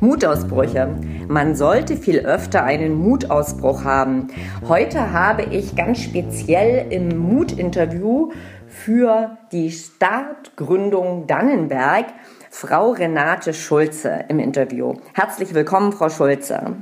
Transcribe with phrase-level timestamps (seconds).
[0.00, 0.94] Mutausbrüche.
[1.28, 4.28] Man sollte viel öfter einen Mutausbruch haben.
[4.68, 8.32] Heute habe ich ganz speziell im Mutinterview
[8.68, 12.06] für die Startgründung Dannenberg
[12.50, 14.94] Frau Renate Schulze im Interview.
[15.14, 16.76] Herzlich willkommen, Frau Schulze.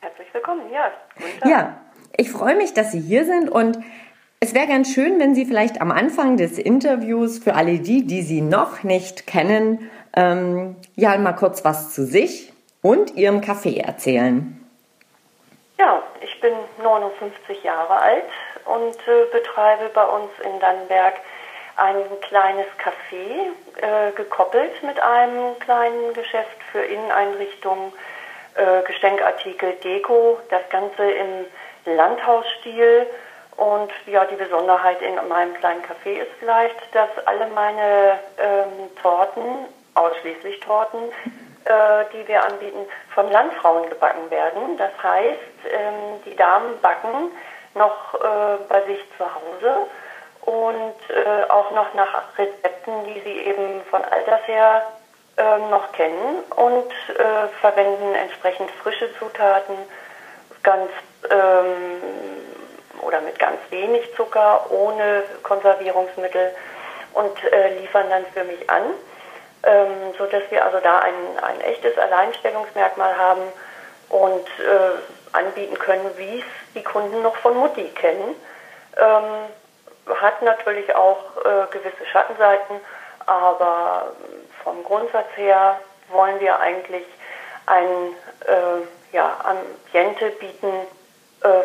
[0.00, 1.48] Herzlich willkommen, ja.
[1.48, 1.80] Ja,
[2.16, 3.78] ich freue mich, dass Sie hier sind und
[4.40, 8.22] es wäre ganz schön, wenn Sie vielleicht am Anfang des Interviews für alle die, die
[8.22, 14.52] Sie noch nicht kennen, ähm, ja mal kurz was zu sich und Ihrem Kaffee erzählen.
[15.78, 18.24] Ja, ich bin 59 Jahre alt
[18.66, 21.14] und äh, betreibe bei uns in Dannenberg
[21.76, 23.50] ein kleines Café,
[23.82, 27.92] äh, gekoppelt mit einem kleinen Geschäft für Inneneinrichtungen,
[28.54, 33.06] äh, Geschenkartikel, Deko, das Ganze im Landhausstil.
[33.56, 39.66] Und ja, die Besonderheit in meinem kleinen Café ist vielleicht, dass alle meine ähm, Torten
[39.94, 41.00] ausschließlich Torten,
[41.64, 44.76] äh, die wir anbieten, von Landfrauen gebacken werden.
[44.76, 47.30] Das heißt, ähm, die Damen backen
[47.74, 49.86] noch äh, bei sich zu Hause
[50.42, 54.82] und äh, auch noch nach Rezepten, die sie eben von Alters her
[55.36, 59.76] äh, noch kennen und äh, verwenden entsprechend frische Zutaten,
[60.62, 60.90] ganz
[61.30, 62.45] ähm,
[63.02, 66.54] oder mit ganz wenig Zucker, ohne Konservierungsmittel
[67.14, 68.82] und äh, liefern dann für mich an
[69.66, 73.42] ähm, sodass wir also da ein, ein echtes Alleinstellungsmerkmal haben
[74.08, 78.36] und äh, anbieten können, wie es die Kunden noch von Mutti kennen.
[78.96, 82.80] Ähm, hat natürlich auch äh, gewisse Schattenseiten,
[83.26, 84.12] aber
[84.62, 85.80] vom Grundsatz her
[86.10, 87.04] wollen wir eigentlich
[87.66, 88.14] ein
[88.46, 90.72] äh, ja, Ambiente bieten,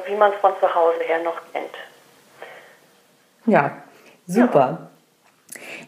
[0.05, 1.75] wie man es von zu Hause her noch kennt.
[3.45, 3.71] Ja,
[4.27, 4.59] super.
[4.59, 4.87] Ja.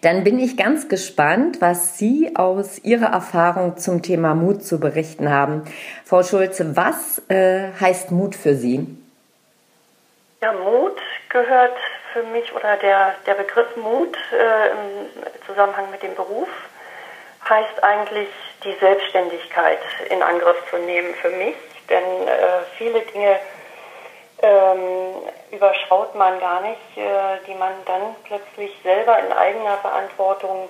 [0.02, 5.31] Dann bin ich ganz gespannt, was Sie aus Ihrer Erfahrung zum Thema Mut zu berichten
[5.31, 5.64] haben.
[6.05, 8.86] Frau Schulze, was äh, heißt Mut für Sie?
[10.42, 10.98] Ja, Mut
[11.30, 11.77] gehört
[12.11, 15.08] für mich oder der, der Begriff Mut äh, im
[15.48, 16.49] Zusammenhang mit dem Beruf
[17.49, 18.30] heißt eigentlich
[18.64, 19.80] die Selbstständigkeit
[20.10, 21.55] in Angriff zu nehmen für mich,
[21.89, 23.37] denn äh, viele Dinge
[24.42, 25.16] ähm,
[25.52, 30.70] überschaut man gar nicht, äh, die man dann plötzlich selber in eigener Verantwortung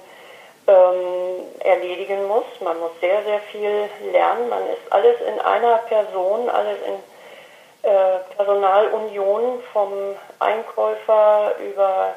[0.68, 2.46] ähm, erledigen muss.
[2.62, 4.50] Man muss sehr, sehr viel lernen.
[4.50, 12.13] Man ist alles in einer Person, alles in äh, Personalunion vom Einkäufer über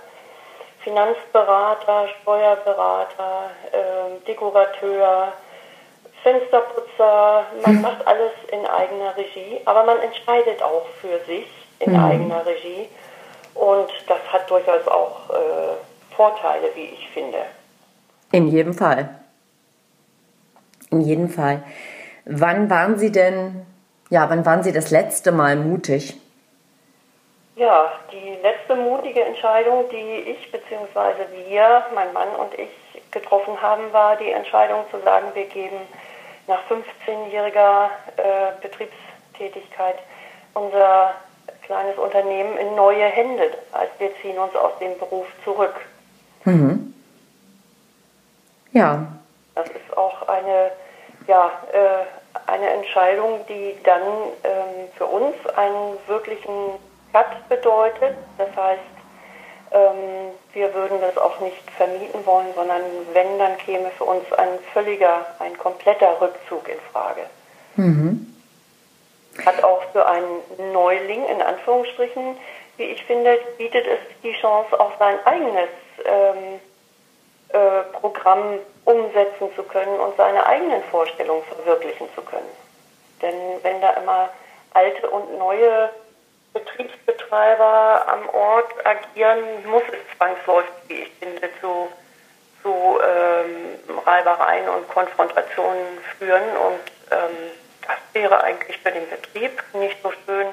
[0.80, 5.32] Finanzberater, Steuerberater, äh, Dekorateur,
[6.26, 7.82] Fensterputzer, man hm.
[7.82, 11.46] macht alles in eigener Regie, aber man entscheidet auch für sich
[11.78, 12.04] in mhm.
[12.04, 12.88] eigener Regie.
[13.54, 17.38] Und das hat durchaus auch äh, Vorteile, wie ich finde.
[18.32, 19.08] In jedem Fall.
[20.90, 21.62] In jedem Fall.
[22.24, 23.64] Wann waren Sie denn,
[24.10, 26.20] ja, wann waren Sie das letzte Mal mutig?
[27.54, 31.48] Ja, die letzte mutige Entscheidung, die ich bzw.
[31.48, 32.68] wir, mein Mann und ich
[33.12, 35.78] getroffen haben, war die Entscheidung zu sagen, wir geben
[36.46, 39.96] nach 15-jähriger äh, Betriebstätigkeit
[40.54, 41.14] unser
[41.62, 43.50] kleines Unternehmen in neue Hände.
[43.50, 45.74] Das heißt, wir ziehen uns aus dem Beruf zurück.
[46.44, 46.94] Mhm.
[48.72, 49.06] Ja.
[49.54, 50.70] Das ist auch eine,
[51.26, 54.02] ja, äh, eine Entscheidung, die dann
[54.44, 56.78] ähm, für uns einen wirklichen
[57.12, 58.16] Cut bedeutet.
[58.38, 58.82] Das heißt,
[59.76, 62.80] ähm, wir würden das auch nicht vermieten wollen, sondern
[63.12, 67.22] wenn, dann käme für uns ein völliger, ein kompletter Rückzug in Frage.
[67.76, 68.34] Mhm.
[69.44, 72.38] Hat auch für einen Neuling, in Anführungsstrichen,
[72.78, 75.68] wie ich finde, bietet es die Chance, auch sein eigenes
[76.04, 76.60] ähm,
[77.50, 82.48] äh, Programm umsetzen zu können und seine eigenen Vorstellungen verwirklichen zu können.
[83.20, 84.30] Denn wenn da immer
[84.72, 85.90] alte und neue
[87.26, 91.88] Betriebsbetreiber am Ort agieren, muss es zwangsläufig, wie ich finde, zu,
[92.62, 96.42] zu ähm, Reibereien und Konfrontationen führen.
[96.42, 96.80] Und
[97.10, 97.36] ähm,
[97.82, 100.46] das wäre eigentlich für den Betrieb nicht so schön.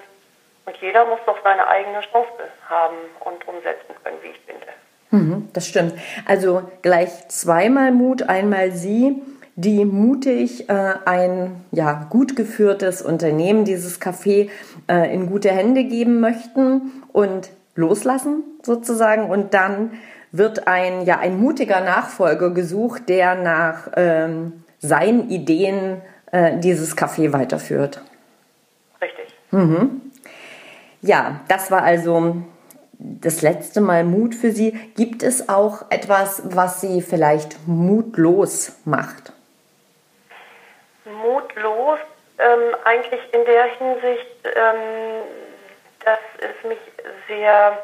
[0.65, 4.67] Und jeder muss doch seine eigene Chance haben und umsetzen können, wie ich finde.
[5.11, 5.93] Mhm, das stimmt.
[6.25, 9.21] Also gleich zweimal Mut, einmal Sie
[9.55, 14.49] die mutig äh, ein ja, gut geführtes Unternehmen, dieses Café,
[14.89, 19.29] äh, in gute Hände geben möchten und loslassen sozusagen.
[19.29, 19.91] Und dann
[20.31, 26.01] wird ein, ja, ein mutiger Nachfolger gesucht, der nach ähm, seinen Ideen
[26.31, 28.01] äh, dieses Café weiterführt.
[29.01, 29.27] Richtig.
[29.51, 30.01] Mhm.
[31.01, 32.37] Ja, das war also
[32.97, 34.73] das letzte Mal Mut für Sie.
[34.95, 39.32] Gibt es auch etwas, was Sie vielleicht mutlos macht?
[41.33, 41.99] Mutlos,
[42.39, 45.23] ähm, eigentlich in der Hinsicht, ähm,
[46.05, 46.79] dass es mich
[47.27, 47.77] sehr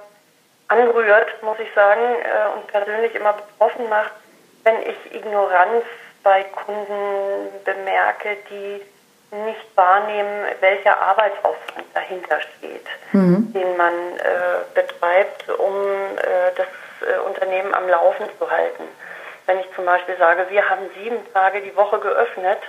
[0.68, 4.12] anrührt, muss ich sagen, äh, und persönlich immer betroffen macht,
[4.64, 5.84] wenn ich Ignoranz
[6.24, 8.82] bei Kunden bemerke, die
[9.32, 13.54] nicht wahrnehmen, welcher Arbeitsaufwand dahinter steht, mhm.
[13.54, 15.76] den man äh, betreibt, um
[16.18, 16.68] äh, das
[17.08, 18.84] äh, Unternehmen am Laufen zu halten.
[19.46, 22.60] Wenn ich zum Beispiel sage, wir haben sieben Tage die Woche geöffnet,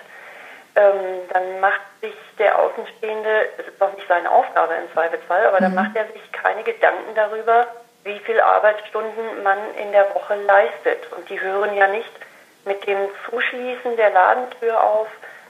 [0.77, 5.59] ähm, dann macht sich der Außenstehende, es ist doch nicht seine Aufgabe im Zweifelsfall, aber
[5.59, 5.63] mhm.
[5.63, 7.67] dann macht er sich keine Gedanken darüber,
[8.05, 11.13] wie viele Arbeitsstunden man in der Woche leistet.
[11.17, 12.11] Und die hören ja nicht
[12.65, 15.09] mit dem Zuschließen der Ladentür auf,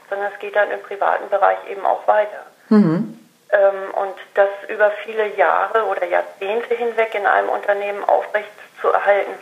[0.09, 2.45] sondern es geht dann im privaten Bereich eben auch weiter.
[2.69, 3.19] Mhm.
[3.51, 8.49] Ähm, und das über viele Jahre oder Jahrzehnte hinweg in einem Unternehmen aufrecht
[8.81, 9.33] zu erhalten,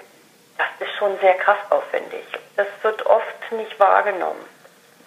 [0.58, 2.26] das ist schon sehr kraftaufwendig.
[2.58, 4.44] Das wird oft nicht wahrgenommen.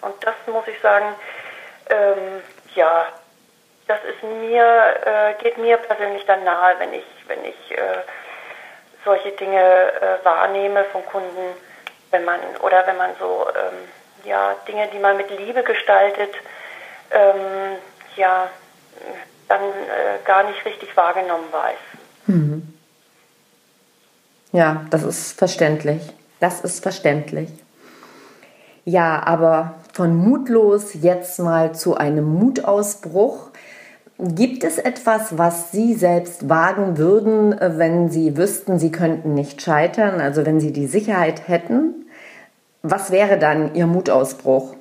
[0.03, 1.15] Und das muss ich sagen,
[1.89, 2.41] ähm,
[2.75, 3.07] ja,
[3.87, 4.63] das ist mir,
[5.05, 8.01] äh, geht mir persönlich dann nahe, wenn ich, wenn ich äh,
[9.03, 11.55] solche Dinge äh, wahrnehme von Kunden,
[12.11, 13.89] wenn man oder wenn man so ähm,
[14.23, 16.33] ja Dinge, die man mit Liebe gestaltet,
[17.11, 17.77] ähm,
[18.15, 18.49] ja
[19.49, 21.77] dann äh, gar nicht richtig wahrgenommen weiß.
[22.27, 22.73] Mhm.
[24.51, 26.01] Ja, das ist verständlich.
[26.39, 27.49] Das ist verständlich.
[28.85, 33.51] Ja, aber von mutlos jetzt mal zu einem Mutausbruch.
[34.17, 39.61] Gibt es etwas, was Sie selbst wagen würden, äh, wenn Sie wüssten, Sie könnten nicht
[39.61, 42.09] scheitern, also wenn Sie die Sicherheit hätten?
[42.81, 44.75] Was wäre dann Ihr Mutausbruch?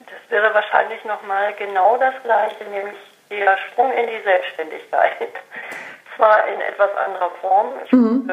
[0.00, 2.96] Das wäre wahrscheinlich nochmal genau das Gleiche, nämlich
[3.30, 5.28] der Sprung in die Selbstständigkeit.
[6.16, 7.68] Zwar in etwas anderer Form.
[7.84, 8.30] Ich mhm.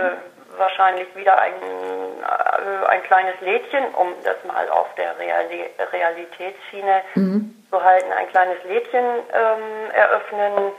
[0.57, 7.65] Wahrscheinlich wieder ein, äh, ein kleines Lädchen, um das mal auf der Reali Realitätsschiene mhm.
[7.69, 10.71] zu halten, ein kleines Lädchen ähm, eröffnen,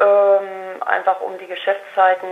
[0.00, 2.28] ähm, einfach um die Geschäftszeiten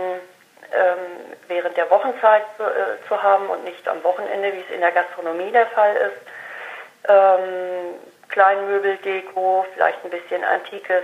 [0.71, 4.81] ähm, während der Wochenzeit zu, äh, zu, haben und nicht am Wochenende, wie es in
[4.81, 7.07] der Gastronomie der Fall ist.
[7.07, 7.95] Ähm,
[8.29, 11.03] Kleinmöbeldeko, vielleicht ein bisschen Antikes.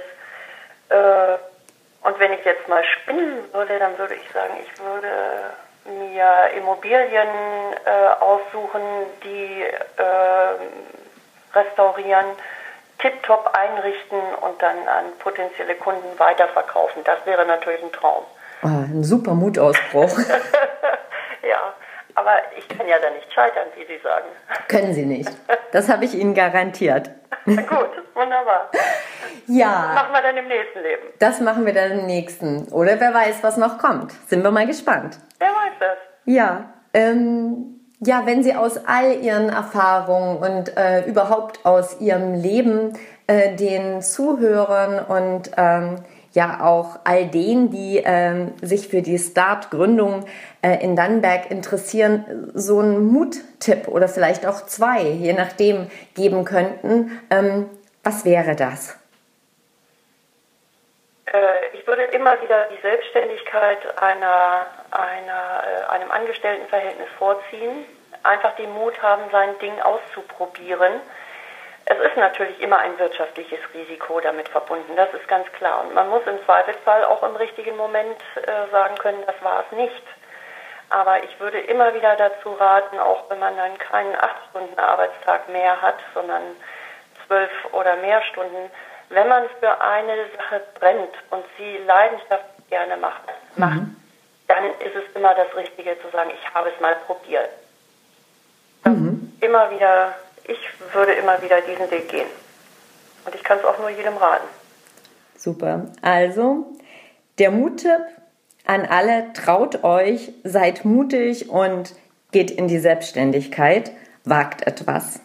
[0.89, 1.37] Äh,
[2.03, 5.07] und wenn ich jetzt mal spinnen würde, dann würde ich sagen, ich würde
[5.85, 7.27] mir Immobilien
[7.85, 8.81] äh, aussuchen,
[9.23, 12.25] die äh, restaurieren,
[12.99, 17.03] tiptop einrichten und dann an potenzielle Kunden weiterverkaufen.
[17.03, 18.23] Das wäre natürlich ein Traum.
[18.63, 20.11] Oh, ein super Mutausbruch.
[21.41, 21.73] ja,
[22.15, 24.27] aber ich kann ja da nicht scheitern, wie Sie sagen.
[24.67, 25.29] Können Sie nicht.
[25.71, 27.09] Das habe ich Ihnen garantiert.
[27.45, 28.69] Gut, wunderbar.
[29.47, 29.93] Ja.
[29.93, 31.01] Das machen wir dann im nächsten Leben.
[31.19, 32.67] Das machen wir dann im nächsten.
[32.69, 34.11] Oder wer weiß, was noch kommt.
[34.27, 35.17] Sind wir mal gespannt.
[35.39, 35.97] Wer weiß das?
[36.25, 36.73] Ja.
[36.93, 42.93] Ähm, ja, wenn Sie aus all Ihren Erfahrungen und äh, überhaupt aus Ihrem Leben
[43.27, 45.97] äh, den Zuhörern und ähm,
[46.33, 50.25] ja auch all denen, die äh, sich für die Start-Gründung
[50.61, 57.11] äh, in Dannenberg interessieren, so einen Muttipp oder vielleicht auch zwei, je nachdem, geben könnten.
[57.29, 57.65] Ähm,
[58.03, 58.97] was wäre das?
[61.25, 67.85] Äh, ich würde immer wieder die Selbstständigkeit einer, einer, äh, einem Angestelltenverhältnis vorziehen.
[68.23, 71.01] Einfach den Mut haben, sein Ding auszuprobieren.
[71.85, 75.81] Es ist natürlich immer ein wirtschaftliches Risiko damit verbunden, das ist ganz klar.
[75.81, 79.75] Und man muss im Zweifelsfall auch im richtigen Moment äh, sagen können, das war es
[79.75, 80.03] nicht.
[80.89, 85.97] Aber ich würde immer wieder dazu raten, auch wenn man dann keinen 8-Stunden-Arbeitstag mehr hat,
[86.13, 86.43] sondern
[87.27, 88.69] 12 oder mehr Stunden,
[89.11, 93.23] wenn man für eine Sache brennt und sie leidenschaftlich gerne macht,
[93.55, 93.61] mhm.
[93.63, 93.81] macht
[94.51, 97.49] dann ist es immer das Richtige zu sagen, ich habe es mal probiert.
[98.83, 99.31] Mhm.
[99.39, 100.13] Immer wieder,
[100.43, 100.59] ich
[100.93, 102.27] würde immer wieder diesen Weg gehen.
[103.25, 104.47] Und ich kann es auch nur jedem raten.
[105.37, 105.85] Super.
[106.01, 106.65] Also,
[107.39, 108.01] der Muttipp
[108.65, 111.95] an alle, traut euch, seid mutig und
[112.31, 113.91] geht in die Selbstständigkeit,
[114.25, 115.21] wagt etwas.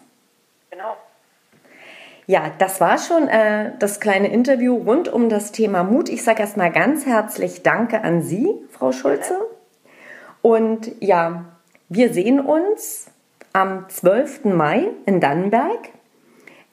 [2.29, 6.09] Ja, das war schon äh, das kleine Interview rund um das Thema Mut.
[6.09, 9.39] Ich sage erstmal ganz herzlich Danke an Sie, Frau Schulze.
[10.41, 11.45] Und ja,
[11.87, 13.05] wir sehen uns
[13.53, 14.43] am 12.
[14.43, 15.87] Mai in Dannenberg.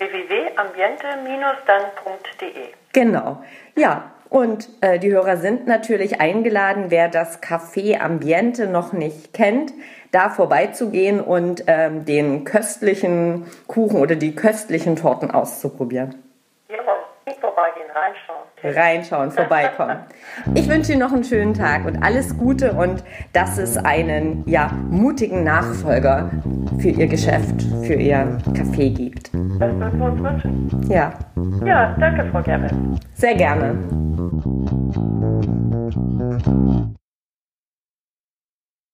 [0.00, 2.74] www.ambiente-dann.de.
[2.92, 3.44] Genau,
[3.76, 4.10] ja.
[4.28, 9.72] Und äh, die Hörer sind natürlich eingeladen, wer das Café Ambiente noch nicht kennt,
[10.12, 16.14] da vorbeizugehen und ähm, den köstlichen Kuchen oder die köstlichen Torten auszuprobieren.
[18.00, 18.49] reinschauen.
[18.62, 19.96] Reinschauen, vorbeikommen.
[20.54, 23.02] Ich wünsche Ihnen noch einen schönen Tag und alles Gute und
[23.32, 26.30] dass es einen ja, mutigen Nachfolger
[26.78, 29.30] für Ihr Geschäft, für Ihr Café gibt.
[29.58, 30.90] Das würden wir uns wünschen.
[30.90, 31.12] Ja.
[31.64, 32.68] Ja, danke, Frau Gerbe.
[33.14, 33.78] Sehr gerne.